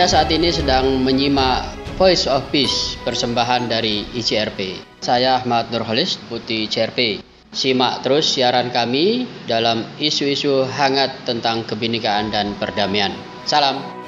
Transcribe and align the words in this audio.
Anda 0.00 0.16
saat 0.16 0.32
ini 0.32 0.48
sedang 0.48 1.04
menyimak 1.04 1.76
Voice 2.00 2.24
of 2.24 2.48
Peace 2.48 2.96
persembahan 3.04 3.68
dari 3.68 4.08
ICRP. 4.16 4.80
Saya 5.04 5.36
Ahmad 5.36 5.68
Nurholis, 5.68 6.16
Putih 6.24 6.64
ICRP. 6.64 7.20
Simak 7.52 8.00
terus 8.00 8.32
siaran 8.32 8.72
kami 8.72 9.28
dalam 9.44 9.84
isu-isu 10.00 10.64
hangat 10.64 11.28
tentang 11.28 11.68
kebinekaan 11.68 12.32
dan 12.32 12.56
perdamaian. 12.56 13.12
Salam. 13.44 13.99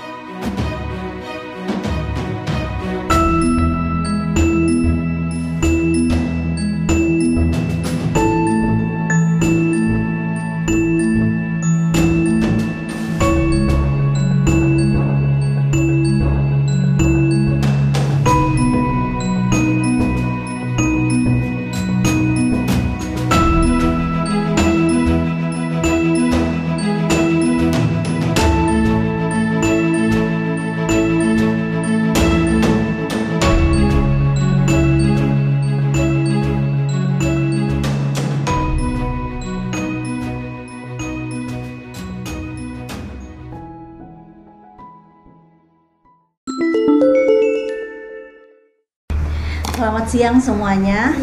Siang 50.12 50.36
semuanya. 50.36 51.16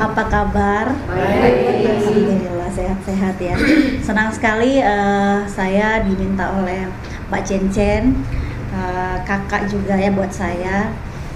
Apa 0.00 0.32
kabar? 0.32 0.96
Alhamdulillah 1.12 2.72
sehat-sehat 2.72 3.36
ya. 3.36 3.52
Senang 4.08 4.32
sekali 4.32 4.80
uh, 4.80 5.44
saya 5.44 6.00
diminta 6.00 6.56
oleh 6.56 6.88
Mbak 7.28 7.42
Chen 7.44 7.68
Chen, 7.68 8.16
uh, 8.72 9.20
kakak 9.28 9.68
juga 9.68 10.00
ya 10.00 10.08
buat 10.08 10.32
saya 10.32 10.88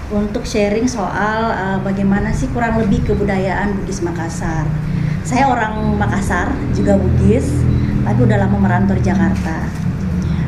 untuk 0.09 0.49
sharing 0.49 0.89
soal 0.89 1.53
uh, 1.53 1.77
bagaimana 1.85 2.33
sih 2.33 2.49
kurang 2.49 2.81
lebih 2.81 3.05
kebudayaan 3.05 3.77
Bugis 3.77 4.01
Makassar. 4.01 4.65
Saya 5.21 5.53
orang 5.53 5.77
Makassar, 5.93 6.57
juga 6.73 6.97
Bugis, 6.97 7.53
tapi 8.01 8.25
udah 8.25 8.49
lama 8.49 8.57
merantau 8.57 8.97
di 8.97 9.05
Jakarta. 9.05 9.61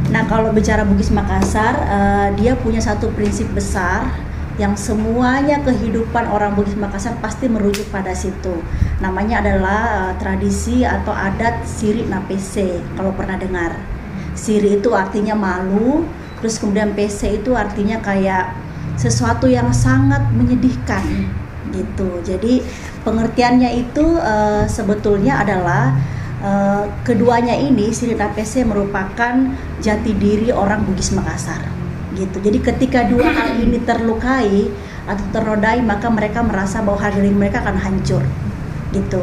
Nah, 0.09 0.25
kalau 0.25 0.49
bicara 0.49 0.89
Bugis 0.89 1.13
Makassar, 1.13 1.85
uh, 1.85 2.27
dia 2.33 2.57
punya 2.57 2.81
satu 2.81 3.13
prinsip 3.13 3.45
besar 3.53 4.24
yang 4.55 4.79
semuanya 4.79 5.59
kehidupan 5.67 6.31
orang 6.31 6.55
Bugis 6.55 6.79
Makassar 6.79 7.19
pasti 7.19 7.51
merujuk 7.51 7.91
pada 7.91 8.15
situ. 8.15 8.63
Namanya 9.03 9.43
adalah 9.43 9.81
uh, 9.83 10.13
tradisi 10.15 10.87
atau 10.87 11.11
adat 11.11 11.67
Siri 11.67 12.07
Napese 12.07 12.79
kalau 12.95 13.11
pernah 13.11 13.35
dengar. 13.35 13.75
Siri 14.31 14.79
itu 14.79 14.95
artinya 14.95 15.35
malu, 15.35 16.07
terus 16.39 16.59
kemudian 16.59 16.95
PC 16.95 17.43
itu 17.43 17.51
artinya 17.55 17.99
kayak 17.99 18.55
sesuatu 18.95 19.47
yang 19.47 19.75
sangat 19.75 20.23
menyedihkan 20.31 21.03
gitu. 21.75 22.23
Jadi 22.23 22.63
pengertiannya 23.03 23.75
itu 23.75 24.05
uh, 24.19 24.63
sebetulnya 24.71 25.43
adalah 25.43 25.99
uh, 26.39 26.87
keduanya 27.03 27.59
ini 27.59 27.91
Siri 27.91 28.15
Napese 28.15 28.63
merupakan 28.63 29.51
jati 29.83 30.15
diri 30.15 30.55
orang 30.55 30.87
Bugis 30.87 31.11
Makassar 31.11 31.84
gitu. 32.15 32.37
Jadi 32.39 32.57
ketika 32.63 33.03
dua 33.05 33.27
hal 33.29 33.59
ini 33.59 33.83
terlukai 33.83 34.71
atau 35.05 35.25
ternodai 35.29 35.83
maka 35.85 36.09
mereka 36.09 36.41
merasa 36.41 36.81
bahwa 36.81 36.97
harga 36.97 37.21
diri 37.21 37.35
mereka 37.35 37.61
akan 37.61 37.77
hancur 37.77 38.23
gitu. 38.95 39.21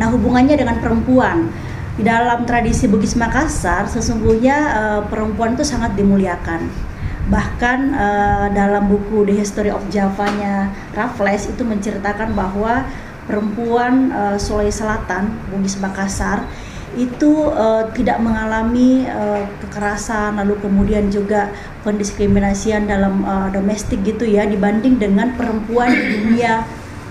Nah 0.00 0.08
hubungannya 0.10 0.56
dengan 0.56 0.80
perempuan 0.80 1.52
di 1.94 2.02
dalam 2.08 2.48
tradisi 2.48 2.88
Bugis 2.88 3.12
Makassar 3.14 3.84
sesungguhnya 3.84 4.56
uh, 4.72 5.00
perempuan 5.06 5.54
itu 5.54 5.62
sangat 5.62 5.92
dimuliakan. 5.94 6.66
Bahkan 7.28 7.78
uh, 7.94 8.46
dalam 8.50 8.90
buku 8.90 9.22
The 9.28 9.36
History 9.38 9.70
of 9.70 9.84
Java-nya 9.92 10.74
Raffles 10.96 11.46
itu 11.46 11.62
menceritakan 11.62 12.34
bahwa 12.34 12.82
perempuan 13.30 14.10
uh, 14.10 14.36
Sulawesi 14.40 14.82
Selatan 14.82 15.30
Bugis 15.52 15.78
Makassar 15.78 16.42
itu 16.96 17.48
uh, 17.48 17.88
tidak 17.96 18.20
mengalami 18.20 19.08
uh, 19.08 19.48
kekerasan 19.64 20.36
lalu 20.36 20.58
kemudian 20.60 21.08
juga 21.08 21.48
pendiskriminasian 21.82 22.84
dalam 22.84 23.24
uh, 23.24 23.48
domestik 23.48 24.04
gitu 24.04 24.28
ya 24.28 24.44
dibanding 24.44 25.00
dengan 25.00 25.32
perempuan 25.34 25.92
di 25.92 26.06
dunia 26.20 26.64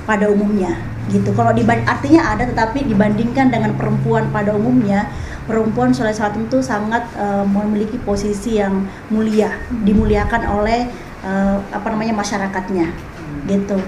pada 0.05 0.29
umumnya 0.29 0.77
gitu. 1.09 1.33
Kalau 1.33 1.51
artinya 1.51 2.21
ada 2.31 2.45
tetapi 2.45 2.85
dibandingkan 2.85 3.49
dengan 3.49 3.73
perempuan 3.75 4.29
pada 4.29 4.53
umumnya 4.53 5.09
perempuan 5.49 5.91
Sulawesi 5.91 6.21
Selatan 6.21 6.47
itu 6.47 6.59
sangat 6.61 7.03
uh, 7.17 7.43
memiliki 7.43 7.97
posisi 8.01 8.61
yang 8.61 8.85
mulia, 9.09 9.51
dimuliakan 9.83 10.41
oleh 10.47 10.87
uh, 11.25 11.57
apa 11.73 11.87
namanya 11.91 12.15
masyarakatnya 12.15 12.87
gitu. 13.49 13.81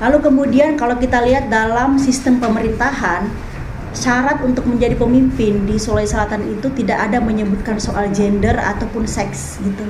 Lalu 0.00 0.18
kemudian 0.24 0.80
kalau 0.80 0.96
kita 0.96 1.20
lihat 1.20 1.52
dalam 1.52 2.00
sistem 2.00 2.40
pemerintahan 2.40 3.28
syarat 3.90 4.38
untuk 4.46 4.66
menjadi 4.70 4.94
pemimpin 4.94 5.66
di 5.66 5.74
Sulawesi 5.74 6.14
Selatan 6.14 6.46
itu 6.46 6.70
tidak 6.78 7.10
ada 7.10 7.18
menyebutkan 7.18 7.82
soal 7.82 8.06
gender 8.14 8.54
ataupun 8.54 9.06
seks 9.06 9.58
gitu. 9.62 9.84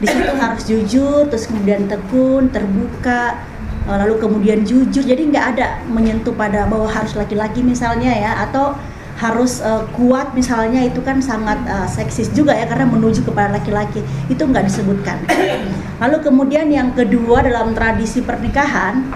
Di 0.00 0.06
situ 0.08 0.32
harus 0.42 0.62
jujur, 0.68 1.24
terus 1.32 1.48
kemudian 1.48 1.88
tekun, 1.88 2.52
terbuka, 2.52 3.40
eh, 3.88 3.96
lalu 3.96 4.20
kemudian 4.20 4.60
jujur. 4.64 5.00
Jadi 5.00 5.32
nggak 5.32 5.46
ada 5.56 5.80
menyentuh 5.88 6.36
pada 6.36 6.68
bahwa 6.68 6.88
harus 6.88 7.16
laki-laki 7.16 7.64
misalnya 7.64 8.12
ya, 8.12 8.32
atau 8.48 8.76
harus 9.16 9.64
uh, 9.64 9.80
kuat 9.96 10.36
misalnya 10.36 10.84
itu 10.84 11.00
kan 11.00 11.24
sangat 11.24 11.56
uh, 11.64 11.88
seksis 11.88 12.28
juga 12.36 12.52
ya 12.52 12.68
karena 12.68 12.84
menuju 12.84 13.24
kepada 13.24 13.48
laki-laki 13.48 14.04
itu 14.28 14.42
nggak 14.44 14.68
disebutkan. 14.68 15.16
Lalu 16.04 16.20
kemudian 16.20 16.68
yang 16.68 16.92
kedua 16.92 17.40
dalam 17.40 17.72
tradisi 17.72 18.20
pernikahan 18.20 19.08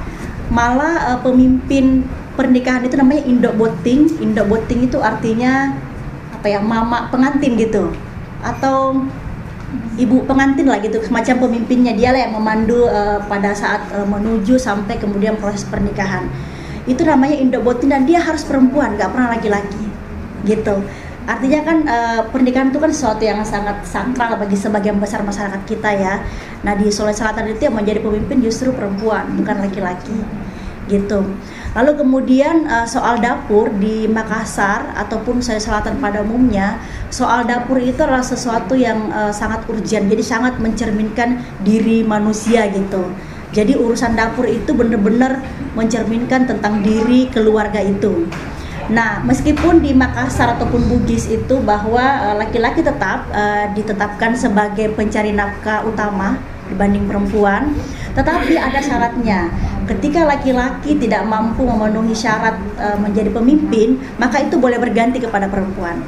malah 0.49 1.15
uh, 1.15 1.19
pemimpin 1.21 2.09
pernikahan 2.41 2.81
itu 2.89 2.97
namanya 2.97 3.23
indo 3.29 3.53
boting. 3.53 4.17
Indo 4.25 4.49
boting 4.49 4.89
itu 4.89 4.97
artinya 5.05 5.77
apa 6.33 6.49
ya 6.49 6.65
mama 6.65 7.13
pengantin 7.13 7.61
gitu. 7.61 7.93
Atau 8.41 9.05
ibu 10.01 10.25
pengantin 10.25 10.65
lah 10.65 10.81
gitu 10.81 11.05
semacam 11.05 11.45
pemimpinnya. 11.45 11.93
Dia 11.93 12.17
lah 12.17 12.25
yang 12.25 12.33
memandu 12.41 12.89
uh, 12.89 13.21
pada 13.29 13.53
saat 13.53 13.85
uh, 13.93 14.09
menuju 14.09 14.57
sampai 14.57 14.97
kemudian 14.97 15.37
proses 15.37 15.69
pernikahan. 15.69 16.25
Itu 16.89 17.05
namanya 17.05 17.37
indo 17.37 17.61
boting 17.61 17.93
dan 17.93 18.09
dia 18.09 18.25
harus 18.25 18.41
perempuan 18.49 18.97
nggak 18.97 19.13
pernah 19.13 19.37
laki-laki 19.37 19.85
gitu. 20.49 20.81
Artinya 21.29 21.61
kan 21.63 21.79
uh, 21.85 22.21
pernikahan 22.33 22.73
itu 22.73 22.81
kan 22.81 22.91
sesuatu 22.91 23.21
yang 23.21 23.45
sangat 23.45 23.85
sakral 23.85 24.41
bagi 24.41 24.57
sebagian 24.57 24.97
besar 24.97 25.21
masyarakat 25.21 25.63
kita 25.69 25.93
ya. 25.93 26.25
Nah 26.65 26.73
di 26.73 26.89
Sulawesi 26.89 27.21
Selatan 27.21 27.53
itu 27.53 27.69
yang 27.69 27.77
menjadi 27.77 28.01
pemimpin 28.01 28.41
justru 28.41 28.73
perempuan 28.73 29.29
bukan 29.37 29.61
laki-laki 29.61 30.17
gitu 30.91 31.23
Lalu 31.71 32.03
kemudian 32.03 32.67
uh, 32.67 32.83
soal 32.83 33.23
dapur 33.23 33.71
di 33.79 34.11
Makassar 34.11 34.91
ataupun 34.99 35.39
saya 35.39 35.63
Selatan 35.63 36.03
pada 36.03 36.19
umumnya, 36.27 36.83
soal 37.15 37.47
dapur 37.47 37.79
itu 37.79 38.03
adalah 38.03 38.27
sesuatu 38.27 38.75
yang 38.75 39.07
uh, 39.15 39.31
sangat 39.31 39.63
urgent. 39.71 40.11
Jadi 40.11 40.23
sangat 40.27 40.59
mencerminkan 40.59 41.39
diri 41.63 42.03
manusia 42.03 42.67
gitu. 42.75 43.15
Jadi 43.55 43.79
urusan 43.79 44.19
dapur 44.19 44.51
itu 44.51 44.75
benar-benar 44.75 45.43
mencerminkan 45.79 46.51
tentang 46.51 46.83
diri 46.83 47.31
keluarga 47.31 47.79
itu. 47.79 48.27
Nah, 48.91 49.23
meskipun 49.23 49.79
di 49.79 49.95
Makassar 49.95 50.59
ataupun 50.59 50.91
Bugis 50.91 51.31
itu 51.31 51.63
bahwa 51.63 52.35
laki-laki 52.35 52.83
uh, 52.83 52.91
tetap 52.91 53.31
uh, 53.31 53.71
ditetapkan 53.79 54.35
sebagai 54.35 54.91
pencari 54.99 55.31
nafkah 55.31 55.87
utama 55.87 56.35
dibanding 56.71 57.11
perempuan, 57.11 57.75
tetapi 58.15 58.55
ada 58.57 58.79
syaratnya 58.79 59.51
ketika 59.91 60.23
laki-laki 60.23 60.95
tidak 61.03 61.27
mampu 61.27 61.67
memenuhi 61.67 62.15
syarat 62.15 62.55
e, 62.79 62.89
menjadi 63.03 63.31
pemimpin, 63.35 63.99
maka 64.23 64.39
itu 64.39 64.55
boleh 64.55 64.79
berganti 64.79 65.19
kepada 65.19 65.51
perempuan. 65.51 65.99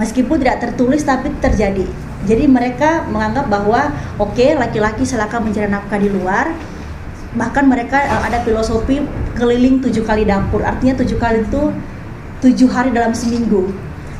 Meskipun 0.00 0.40
tidak 0.40 0.64
tertulis 0.64 1.04
tapi 1.04 1.28
terjadi. 1.44 1.84
Jadi 2.24 2.44
mereka 2.48 3.04
menganggap 3.12 3.52
bahwa 3.52 3.92
oke 4.16 4.32
okay, 4.32 4.56
laki-laki 4.56 5.04
silakan 5.04 5.48
mencari 5.52 5.68
nafkah 5.68 6.00
di 6.00 6.08
luar. 6.08 6.48
Bahkan 7.36 7.64
mereka 7.68 8.00
e, 8.08 8.14
ada 8.32 8.40
filosofi 8.40 9.04
keliling 9.36 9.84
tujuh 9.84 10.04
kali 10.08 10.24
dapur. 10.24 10.64
Artinya 10.64 11.04
tujuh 11.04 11.20
kali 11.20 11.44
itu 11.44 11.62
tujuh 12.40 12.68
hari 12.72 12.88
dalam 12.96 13.12
seminggu. 13.12 13.68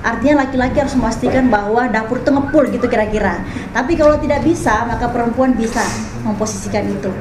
Artinya 0.00 0.46
laki-laki 0.46 0.80
harus 0.80 0.96
memastikan 0.96 1.52
bahwa 1.52 1.88
dapur 1.88 2.20
itu 2.20 2.30
ngepul 2.32 2.64
gitu 2.72 2.86
kira-kira. 2.88 3.44
Tapi 3.76 3.94
kalau 3.94 4.16
tidak 4.16 4.40
bisa, 4.42 4.88
maka 4.88 5.08
perempuan 5.12 5.52
bisa 5.52 5.84
memposisikan 6.24 6.88
itu 6.88 7.12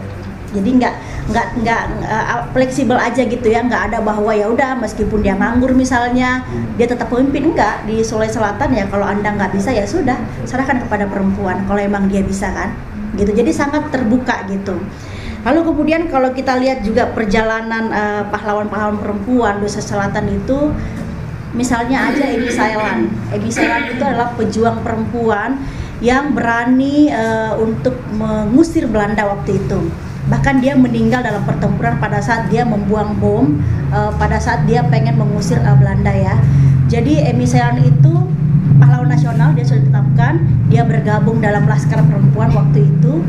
jadi 0.49 0.69
nggak 0.81 0.95
nggak 1.29 1.47
nggak 1.61 1.81
uh, 2.09 2.41
fleksibel 2.51 2.97
aja 2.97 3.21
gitu 3.21 3.47
ya 3.47 3.61
nggak 3.61 3.93
ada 3.93 3.97
bahwa 4.01 4.33
ya 4.33 4.49
udah 4.49 4.81
meskipun 4.81 5.21
dia 5.21 5.37
nganggur 5.37 5.77
misalnya 5.77 6.41
dia 6.75 6.89
tetap 6.89 7.09
pemimpin 7.13 7.53
enggak 7.53 7.85
di 7.85 8.01
Sulawesi 8.01 8.41
Selatan 8.41 8.69
ya 8.73 8.85
kalau 8.89 9.05
anda 9.05 9.29
nggak 9.29 9.53
bisa 9.53 9.69
ya 9.69 9.85
sudah 9.85 10.17
serahkan 10.49 10.81
kepada 10.85 11.05
perempuan 11.05 11.65
kalau 11.69 11.81
emang 11.81 12.09
dia 12.09 12.25
bisa 12.25 12.49
kan 12.49 12.73
gitu. 13.17 13.29
Jadi 13.33 13.51
sangat 13.53 13.89
terbuka 13.93 14.45
gitu. 14.49 14.77
Lalu 15.39 15.71
kemudian 15.71 16.11
kalau 16.11 16.35
kita 16.35 16.59
lihat 16.59 16.83
juga 16.83 17.07
perjalanan 17.15 17.87
uh, 17.93 18.23
pahlawan-pahlawan 18.27 18.99
perempuan 18.99 19.63
Nusa 19.63 19.79
Selatan 19.79 20.27
itu 20.35 20.75
misalnya 21.54 22.13
aja 22.13 22.24
Emi 22.30 22.50
Sailan. 22.51 23.10
Emi 23.34 23.50
Sailan 23.50 23.90
itu 23.90 24.04
adalah 24.04 24.34
pejuang 24.38 24.86
perempuan 24.86 25.57
yang 26.00 26.31
berani 26.31 27.12
uh, 27.12 27.60
untuk 27.60 27.98
mengusir 28.16 28.88
Belanda 28.88 29.28
waktu 29.28 29.60
itu. 29.60 29.80
Bahkan 30.30 30.62
dia 30.62 30.78
meninggal 30.78 31.25
dalam 31.25 31.44
pertempuran 31.44 31.98
pada 31.98 32.22
saat 32.22 32.48
dia 32.54 32.63
membuang 32.63 33.18
bom 33.18 33.57
uh, 33.90 34.13
pada 34.16 34.38
saat 34.38 34.63
dia 34.69 34.86
pengen 34.86 35.18
mengusir 35.18 35.60
uh, 35.60 35.75
Belanda 35.75 36.13
ya. 36.13 36.38
Jadi 36.90 37.22
Emi 37.25 37.46
Sean 37.46 37.81
itu 37.81 38.13
pahlawan 38.80 39.12
nasional 39.12 39.51
dia 39.57 39.66
sudah 39.68 39.81
ditetapkan 39.84 40.34
dia 40.72 40.86
bergabung 40.86 41.44
dalam 41.44 41.66
laskar 41.68 42.00
perempuan 42.06 42.54
waktu 42.54 42.88
itu. 42.88 43.19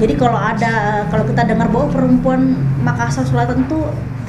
Jadi 0.00 0.14
kalau 0.16 0.38
ada 0.38 1.04
kalau 1.08 1.24
kita 1.26 1.44
dengar 1.44 1.68
bahwa 1.68 1.88
perempuan 1.90 2.56
Makassar 2.80 3.26
Selatan 3.26 3.66
itu 3.66 3.80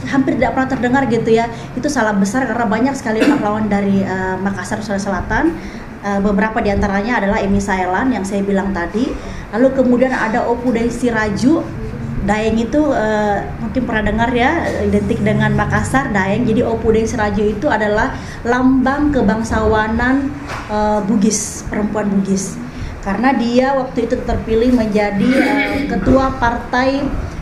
hampir 0.09 0.37
tidak 0.37 0.57
pernah 0.57 0.69
terdengar 0.69 1.03
gitu 1.09 1.29
ya 1.29 1.45
itu 1.77 1.87
salah 1.91 2.15
besar 2.15 2.49
karena 2.49 2.65
banyak 2.65 2.93
sekali 2.97 3.21
pahlawan 3.31 3.69
dari 3.69 4.01
uh, 4.01 4.37
Makassar 4.41 4.81
Sulawesi 4.81 5.05
Selatan 5.09 5.53
uh, 6.01 6.19
beberapa 6.23 6.57
di 6.61 6.73
antaranya 6.73 7.21
adalah 7.21 7.37
Emi 7.41 7.61
Sailan 7.61 8.09
yang 8.09 8.25
saya 8.25 8.41
bilang 8.41 8.73
tadi 8.73 9.09
lalu 9.53 9.67
kemudian 9.77 10.13
ada 10.13 10.47
Opu 10.47 10.73
Daisy 10.73 11.11
Raju 11.13 11.81
Daeng 12.21 12.53
itu 12.61 12.77
uh, 12.77 13.41
mungkin 13.57 13.81
pernah 13.81 14.05
dengar 14.05 14.29
ya 14.29 14.69
identik 14.85 15.25
dengan 15.25 15.57
Makassar 15.57 16.13
Daeng. 16.13 16.45
Jadi 16.45 16.61
Opu 16.61 16.93
Deng 16.93 17.09
Serajo 17.09 17.41
itu 17.41 17.65
adalah 17.65 18.13
lambang 18.45 19.09
kebangsawanan 19.09 20.29
uh, 20.69 21.01
Bugis, 21.01 21.65
perempuan 21.65 22.13
Bugis. 22.13 22.61
Karena 23.01 23.33
dia 23.33 23.73
waktu 23.73 24.05
itu 24.05 24.21
terpilih 24.21 24.69
menjadi 24.69 25.31
uh, 25.33 25.69
ketua 25.97 26.37
partai 26.37 27.01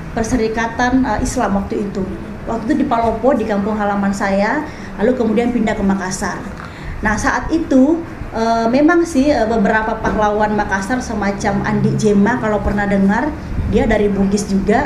Perserikatan 0.10 1.06
uh, 1.06 1.20
Islam 1.20 1.60
waktu 1.60 1.86
itu. 1.92 2.02
Waktu 2.47 2.71
itu 2.71 2.75
di 2.83 2.86
Palopo 2.88 3.36
di 3.36 3.44
kampung 3.44 3.75
halaman 3.75 4.13
saya, 4.13 4.63
lalu 5.01 5.18
kemudian 5.18 5.51
pindah 5.51 5.75
ke 5.75 5.83
Makassar. 5.83 6.39
Nah, 7.01 7.18
saat 7.18 7.50
itu 7.51 8.00
Uh, 8.30 8.69
memang 8.69 9.01
sih 9.01 9.33
uh, 9.33 9.50
beberapa 9.50 9.97
pahlawan 10.06 10.53
Makassar 10.53 11.01
semacam 11.01 11.65
Andi 11.65 11.97
Jema 11.97 12.38
kalau 12.38 12.62
pernah 12.62 12.86
dengar 12.86 13.25
dia 13.74 13.89
dari 13.89 14.06
Bugis 14.06 14.45
juga. 14.45 14.86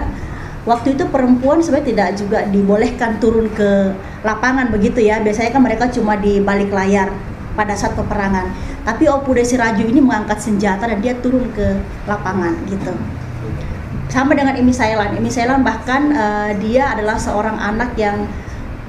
Waktu 0.64 0.96
itu 0.96 1.04
perempuan 1.12 1.60
sebenarnya 1.60 1.88
tidak 1.92 2.10
juga 2.24 2.40
dibolehkan 2.48 3.20
turun 3.20 3.52
ke 3.52 3.92
lapangan 4.24 4.72
begitu 4.72 5.04
ya. 5.04 5.20
Biasanya 5.20 5.52
kan 5.52 5.60
mereka 5.60 5.92
cuma 5.92 6.16
di 6.16 6.40
balik 6.40 6.72
layar 6.72 7.12
pada 7.60 7.76
saat 7.76 8.00
peperangan. 8.00 8.48
Tapi 8.88 9.12
Opu 9.12 9.36
Desi 9.36 9.60
Raju 9.60 9.84
ini 9.92 10.00
mengangkat 10.00 10.40
senjata 10.40 10.88
dan 10.88 11.04
dia 11.04 11.12
turun 11.20 11.52
ke 11.52 11.84
lapangan 12.08 12.56
gitu 12.72 12.96
sama 14.12 14.36
dengan 14.36 14.56
Imi 14.56 14.74
Sailan. 14.74 15.16
Imi 15.16 15.32
Sailan 15.32 15.62
bahkan 15.62 16.12
uh, 16.14 16.52
dia 16.60 16.92
adalah 16.92 17.16
seorang 17.16 17.56
anak 17.60 17.96
yang 17.96 18.28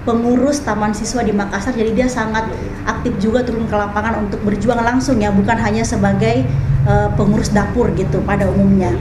pengurus 0.05 0.61
taman 0.61 0.93
siswa 0.93 1.25
di 1.25 1.32
Makassar. 1.32 1.72
Jadi 1.72 1.96
dia 1.96 2.08
sangat 2.11 2.49
aktif 2.84 3.16
juga 3.20 3.43
turun 3.43 3.64
ke 3.64 3.76
lapangan 3.76 4.26
untuk 4.28 4.43
berjuang 4.44 4.81
langsung 4.84 5.16
ya 5.20 5.32
bukan 5.32 5.56
hanya 5.56 5.82
sebagai 5.84 6.44
uh, 6.84 7.08
pengurus 7.16 7.50
dapur 7.52 7.88
gitu 7.96 8.20
pada 8.25 8.49
umumnya 8.49 8.93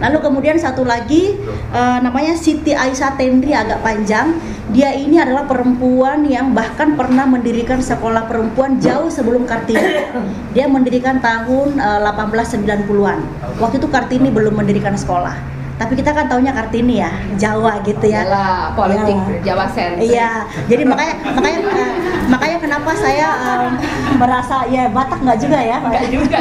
Lalu 0.00 0.18
kemudian 0.24 0.56
satu 0.56 0.82
lagi 0.82 1.36
uh, 1.70 2.00
namanya 2.00 2.32
Siti 2.32 2.72
Aisyah 2.72 3.20
Tendri 3.20 3.52
agak 3.52 3.84
panjang. 3.84 4.40
Dia 4.72 4.96
ini 4.96 5.20
adalah 5.20 5.44
perempuan 5.44 6.24
yang 6.24 6.56
bahkan 6.56 6.94
pernah 6.96 7.26
mendirikan 7.26 7.84
sekolah 7.84 8.24
perempuan 8.24 8.80
jauh 8.80 9.12
sebelum 9.12 9.44
Kartini. 9.44 10.08
Dia 10.56 10.66
mendirikan 10.66 11.20
tahun 11.20 11.76
uh, 11.76 12.00
1890-an. 12.16 13.18
Waktu 13.60 13.76
itu 13.76 13.88
Kartini 13.92 14.32
belum 14.32 14.56
mendirikan 14.56 14.96
sekolah 14.96 15.59
tapi 15.80 15.96
kita 15.96 16.12
kan 16.12 16.28
taunya 16.28 16.52
Kartini 16.52 17.00
ya 17.00 17.08
Jawa 17.40 17.80
gitu 17.80 18.04
ya. 18.04 18.28
Yalah, 18.28 18.76
politik 18.76 19.16
Yalah. 19.16 19.40
Jawa 19.40 19.64
sentris. 19.72 20.12
Iya 20.12 20.44
jadi 20.68 20.84
makanya 20.84 21.14
makanya 21.32 21.58
uh, 21.72 21.94
makanya 22.28 22.58
kenapa 22.60 22.90
saya 23.00 23.28
um, 23.32 23.72
merasa 24.20 24.68
ya 24.68 24.92
Batak 24.92 25.24
nggak 25.24 25.40
juga 25.40 25.56
ya? 25.56 25.80
Nggak 25.80 26.06
juga. 26.12 26.40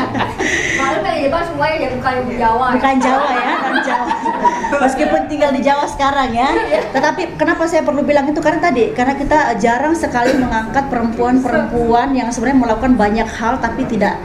Malu 0.75 0.99
dari 1.07 1.19
Jawa 1.31 1.41
semuanya 1.47 1.77
ya 1.79 1.89
bukan 1.95 2.13
Jawa. 2.35 2.67
Bukan 2.75 2.95
Jawa 2.99 3.29
ya 3.31 3.53
kan 3.55 3.75
Jawa. 3.87 4.13
Meskipun 4.83 5.21
tinggal 5.31 5.51
di 5.55 5.61
Jawa 5.63 5.87
sekarang 5.87 6.35
ya. 6.35 6.49
Iya. 6.51 6.81
tetapi 6.91 7.39
kenapa 7.39 7.63
saya 7.63 7.87
perlu 7.87 8.03
bilang 8.03 8.27
itu? 8.27 8.43
Karena 8.43 8.59
tadi 8.59 8.91
karena 8.91 9.15
kita 9.15 9.55
jarang 9.55 9.95
sekali 9.95 10.35
mengangkat 10.35 10.91
perempuan-perempuan 10.91 12.11
yang 12.11 12.27
sebenarnya 12.27 12.59
melakukan 12.59 12.93
banyak 12.99 13.29
hal 13.39 13.55
tapi 13.63 13.87
tidak 13.87 14.19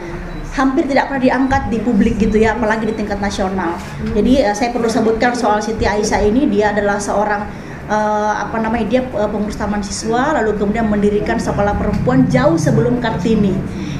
hampir 0.55 0.87
tidak 0.87 1.11
pernah 1.11 1.23
diangkat 1.27 1.67
di 1.67 1.83
publik 1.83 2.15
gitu 2.15 2.39
ya, 2.39 2.55
apalagi 2.55 2.87
di 2.87 2.95
tingkat 2.95 3.19
nasional. 3.19 3.75
Jadi 4.15 4.39
uh, 4.47 4.55
saya 4.55 4.71
perlu 4.71 4.87
sebutkan 4.87 5.35
soal 5.35 5.59
Siti 5.59 5.83
Aisyah 5.83 6.23
ini, 6.23 6.47
dia 6.47 6.71
adalah 6.71 6.95
seorang 6.95 7.43
uh, 7.91 8.33
apa 8.39 8.63
namanya 8.63 8.87
dia 8.87 9.01
uh, 9.03 9.27
pengurus 9.27 9.59
taman 9.59 9.83
siswa, 9.83 10.31
lalu 10.39 10.55
kemudian 10.55 10.87
mendirikan 10.87 11.35
sekolah 11.35 11.75
perempuan 11.75 12.23
jauh 12.31 12.55
sebelum 12.55 13.03
Kartini. 13.03 13.51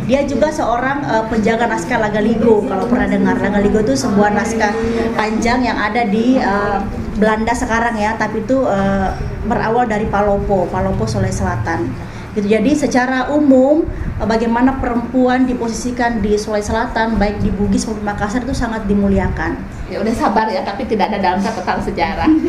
Dia 0.08 0.24
juga 0.24 0.54
seorang 0.54 1.04
uh, 1.04 1.26
penjaga 1.28 1.68
naskah 1.68 1.98
Lagaligo 1.98 2.64
kalau 2.70 2.88
pernah 2.88 3.10
dengar. 3.10 3.36
Lagaligo 3.42 3.84
itu 3.84 3.98
sebuah 3.98 4.32
naskah 4.32 4.72
panjang 5.18 5.66
yang 5.66 5.76
ada 5.76 6.08
di 6.08 6.40
uh, 6.40 6.80
Belanda 7.20 7.52
sekarang 7.52 8.00
ya, 8.00 8.16
tapi 8.16 8.48
itu 8.48 8.64
uh, 8.64 9.12
berawal 9.44 9.90
dari 9.90 10.08
Palopo, 10.08 10.72
Palopo 10.72 11.04
Sulawesi 11.04 11.44
Selatan 11.44 12.15
gitu 12.36 12.48
jadi 12.52 12.72
secara 12.76 13.32
umum 13.32 13.88
eh, 14.20 14.28
bagaimana 14.28 14.78
perempuan 14.84 15.48
diposisikan 15.48 16.20
di 16.20 16.36
Sulawesi 16.36 16.70
Selatan 16.70 17.16
baik 17.16 17.40
di 17.40 17.50
Bugis 17.50 17.88
maupun 17.88 18.04
Makassar 18.04 18.44
itu 18.44 18.52
sangat 18.52 18.84
dimuliakan 18.86 19.56
ya 19.88 20.04
udah 20.04 20.14
sabar 20.14 20.52
ya 20.52 20.62
tapi 20.68 20.84
tidak 20.86 21.16
ada 21.16 21.20
dalam 21.24 21.40
catatan 21.40 21.80
sejarah 21.82 22.30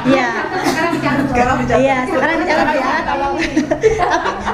Iya. 0.00 0.28
Sekarang 1.28 1.56
bicara 1.60 1.76
Iya, 1.76 1.98
sekarang 2.08 2.36
bicara 2.40 2.72
ya. 2.72 2.94
tapi 3.04 3.28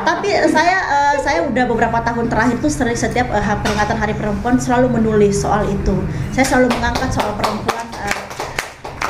tapi 0.06 0.28
saya 0.50 0.78
uh, 0.90 1.14
saya 1.22 1.38
udah 1.46 1.64
beberapa 1.70 1.98
tahun 2.02 2.26
terakhir 2.26 2.56
tuh 2.58 2.70
sering 2.70 2.98
setiap 2.98 3.30
uh, 3.30 3.56
peringatan 3.62 3.96
Hari 3.98 4.14
Perempuan 4.18 4.58
selalu 4.58 4.90
menulis 4.98 5.42
soal 5.42 5.66
itu. 5.70 5.94
Saya 6.34 6.46
selalu 6.46 6.74
mengangkat 6.74 7.10
soal 7.14 7.30
perempuan 7.38 7.86
uh, 8.02 8.22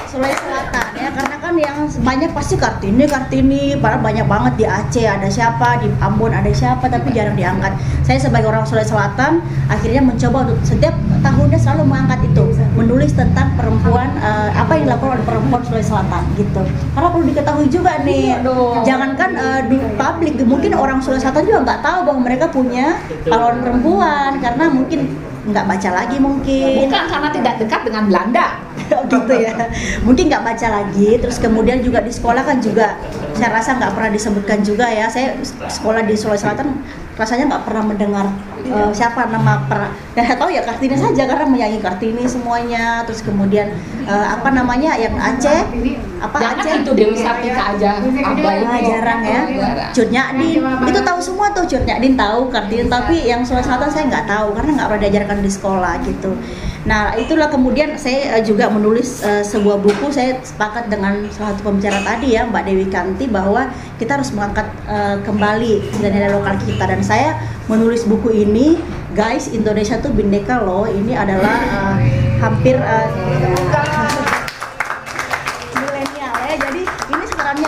Sulawesi 0.09 0.41
Selatan 0.45 0.87
ya 0.97 1.09
karena 1.13 1.26
kan 1.47 1.55
yang 1.55 1.79
banyak 2.03 2.31
pasti 2.35 2.59
Kartini 2.59 3.07
Kartini 3.07 3.79
padahal 3.79 4.03
banyak 4.03 4.27
banget 4.27 4.53
di 4.59 4.65
Aceh 4.67 5.07
ada 5.07 5.31
siapa 5.31 5.79
di 5.79 5.87
Ambon 6.03 6.35
ada 6.35 6.51
siapa 6.51 6.91
tapi 6.91 7.15
jarang 7.15 7.39
diangkat. 7.39 7.71
Saya 8.03 8.19
sebagai 8.19 8.51
orang 8.51 8.67
Sulawesi 8.67 8.91
Selatan 8.91 9.39
akhirnya 9.71 10.03
mencoba 10.03 10.51
untuk 10.51 10.59
setiap 10.67 10.99
tahunnya 11.23 11.59
selalu 11.63 11.87
mengangkat 11.87 12.27
itu 12.27 12.45
menulis 12.75 13.15
tentang 13.15 13.55
perempuan 13.55 14.11
uh, 14.19 14.51
apa 14.59 14.75
yang 14.75 14.91
dilakukan 14.91 15.23
oleh 15.23 15.25
perempuan 15.27 15.63
Sulawesi 15.63 15.91
Selatan 15.95 16.23
gitu. 16.35 16.63
Karena 16.99 17.09
perlu 17.15 17.25
diketahui 17.31 17.67
juga 17.71 17.93
nih 18.03 18.43
jangankan 18.83 19.31
uh, 19.39 19.61
di 19.71 19.79
publik 19.95 20.35
mungkin 20.43 20.75
orang 20.75 20.99
Sulawesi 20.99 21.31
Selatan 21.31 21.47
juga 21.47 21.61
nggak 21.63 21.81
tahu 21.87 21.99
bahwa 22.11 22.21
mereka 22.27 22.51
punya 22.51 22.99
pahlawan 23.23 23.63
perempuan 23.63 24.43
karena 24.43 24.65
mungkin 24.67 25.15
nggak 25.47 25.67
baca 25.67 25.91
lagi 25.95 26.17
mungkin. 26.19 26.91
Bukan 26.91 27.05
karena 27.07 27.29
tidak 27.31 27.55
dekat 27.63 27.81
dengan 27.87 28.05
Belanda. 28.11 28.47
Gitu 29.11 29.35
ya. 29.35 29.55
Mungkin 30.03 30.25
nggak 30.31 30.45
baca 30.45 30.67
lagi 30.69 31.09
terus 31.19 31.39
kemudian 31.39 31.81
juga 31.83 32.03
di 32.03 32.13
sekolah 32.13 32.43
kan 32.43 32.59
juga 32.59 32.99
saya 33.35 33.51
rasa 33.55 33.79
nggak 33.79 33.93
pernah 33.95 34.11
disebutkan 34.11 34.59
juga 34.67 34.87
ya. 34.91 35.07
Saya 35.07 35.39
sekolah 35.71 36.03
di 36.07 36.15
Sulawesi 36.19 36.43
Selatan 36.45 36.69
rasanya 37.17 37.45
nggak 37.49 37.65
pernah 37.65 37.85
mendengar 37.89 38.27
uh, 38.69 38.93
siapa 38.93 39.33
nama 39.33 39.65
per 39.65 39.89
dan 40.13 40.23
saya 40.29 40.37
tahu 40.37 40.53
ya 40.53 40.61
Kartini 40.61 40.97
saja 41.01 41.25
karena 41.25 41.49
menyanyi 41.49 41.79
Kartini 41.81 42.29
semuanya 42.29 43.09
terus 43.09 43.25
kemudian 43.25 43.73
uh, 44.05 44.37
apa 44.37 44.53
namanya 44.53 45.01
yang 45.01 45.17
Aceh 45.17 45.65
apa 46.17 46.37
Jangan 46.37 46.61
Aceh? 46.61 46.81
itu 46.85 46.93
Dewi 46.93 47.17
Sartika 47.17 47.77
aja 47.77 48.01
apa 48.01 48.49
nah, 48.65 48.81
jarang 48.81 49.21
ya. 49.21 49.43
Cut 49.93 50.09
Nyadin. 50.09 50.65
Itu 50.65 51.01
tahu 51.05 51.19
semua 51.21 51.53
tuh 51.53 51.69
Cut 51.69 51.85
Nyadin 51.85 52.17
tahu 52.17 52.49
Kartini. 52.49 52.89
Tapi 52.89 53.29
yang 53.29 53.45
Sulawesi 53.45 53.69
Selatan 53.69 53.91
saya 53.93 54.05
nggak 54.09 54.27
tahu 54.29 54.49
karena 54.57 54.71
nggak 54.81 54.89
pernah 54.89 55.03
diajarkan 55.05 55.39
di 55.45 55.51
sekolah 55.53 55.93
gitu 56.09 56.33
Nah, 56.87 57.19
itulah 57.19 57.51
kemudian 57.51 57.99
saya 57.99 58.39
juga 58.47 58.71
menulis 58.71 59.19
uh, 59.27 59.43
sebuah 59.43 59.83
buku. 59.83 60.15
Saya 60.15 60.39
sepakat 60.39 60.87
dengan 60.87 61.27
salah 61.35 61.53
satu 61.53 61.67
pembicara 61.67 61.99
tadi 62.07 62.39
ya, 62.39 62.47
Mbak 62.47 62.63
Dewi 62.63 62.87
Kanti 62.87 63.27
bahwa 63.27 63.75
kita 63.99 64.23
harus 64.23 64.31
mengangkat 64.31 64.71
uh, 64.87 65.19
kembali 65.27 65.83
nilai-nilai 65.99 66.31
lokal 66.31 66.55
kita 66.63 66.87
dan 66.87 67.03
saya 67.03 67.43
menulis 67.67 68.07
buku 68.07 68.31
ini, 68.47 68.79
guys, 69.19 69.51
Indonesia 69.51 69.99
tuh 69.99 70.15
bindeka 70.15 70.63
loh. 70.63 70.87
Ini 70.87 71.19
adalah 71.19 71.59
uh, 71.67 71.97
hampir 72.39 72.79
uh, 72.79 73.11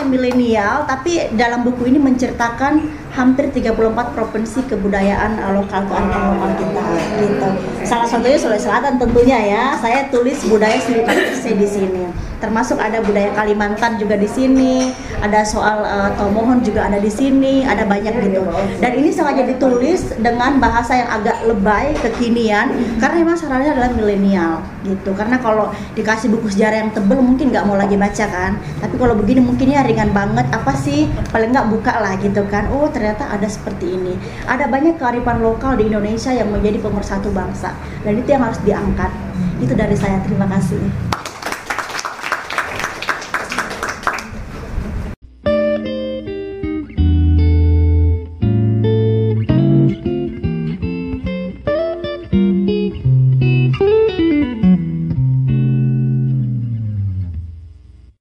milenial 0.09 0.83
tapi 0.89 1.29
dalam 1.37 1.61
buku 1.61 1.87
ini 1.87 2.01
menceritakan 2.01 2.81
hampir 3.13 3.53
34 3.53 4.15
provinsi 4.17 4.65
kebudayaan 4.65 5.37
uh, 5.37 5.51
lokal 5.61 5.85
lokal 5.85 6.51
kita 6.57 6.85
gitu. 7.21 7.49
Salah 7.85 8.07
satunya 8.09 8.37
Sulawesi 8.37 8.65
Selatan 8.65 8.97
tentunya 8.97 9.39
ya. 9.45 9.63
Saya 9.77 10.09
tulis 10.09 10.41
budaya 10.49 10.77
Sri 10.81 11.53
di 11.53 11.67
sini. 11.69 12.28
Termasuk 12.39 12.79
ada 12.79 13.03
budaya 13.03 13.35
Kalimantan 13.35 13.99
juga 13.99 14.15
di 14.15 14.27
sini, 14.27 14.95
ada 15.19 15.43
soal 15.43 15.83
uh, 15.83 16.09
Tomohon 16.15 16.63
juga 16.63 16.87
ada 16.87 16.95
di 16.95 17.11
sini, 17.11 17.67
ada 17.67 17.83
banyak 17.83 18.15
gitu. 18.23 18.47
Dan 18.79 18.95
ini 18.95 19.11
sengaja 19.11 19.43
ditulis 19.43 20.15
dengan 20.15 20.55
bahasa 20.63 20.95
yang 20.95 21.09
agak 21.19 21.37
lebay, 21.43 21.91
kekinian 21.99 22.71
karena 23.03 23.15
memang 23.27 23.35
sarannya 23.35 23.75
adalah 23.75 23.91
milenial 23.91 24.63
gitu. 24.87 25.11
Karena 25.11 25.35
kalau 25.43 25.67
dikasih 25.99 26.31
buku 26.31 26.47
sejarah 26.55 26.87
yang 26.87 26.91
tebel 26.95 27.19
mungkin 27.19 27.51
nggak 27.51 27.67
mau 27.67 27.75
lagi 27.75 27.99
baca 27.99 28.25
kan. 28.31 28.55
Tapi 28.79 28.95
kalau 28.95 29.19
begini 29.19 29.43
mungkin 29.43 29.75
ya 29.75 29.83
ringan 29.83 30.15
banget 30.15 30.47
apa 30.55 30.71
sih 30.79 31.11
paling 31.35 31.51
nggak 31.51 31.67
buka 31.67 31.93
lah 31.99 32.15
gitu 32.23 32.47
kan. 32.47 32.71
Oh, 32.71 32.87
ternyata 32.87 33.27
ada 33.27 33.45
seperti 33.51 33.99
ini. 33.99 34.15
Ada 34.47 34.71
banyak 34.71 34.95
kearifan 34.95 35.43
lokal 35.43 35.75
di 35.75 35.91
Indonesia 35.91 36.31
yang 36.31 36.47
menjadi 36.55 36.79
pemersatu 36.79 37.35
bangsa 37.35 37.75
dan 38.07 38.15
itu 38.15 38.31
yang 38.31 38.47
harus 38.47 38.59
diangkat. 38.63 39.11
Itu 39.59 39.75
dari 39.75 39.99
saya. 39.99 40.23
Terima 40.23 40.47
kasih. 40.47 40.79